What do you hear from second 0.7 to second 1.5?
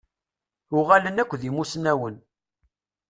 Uɣalen akk d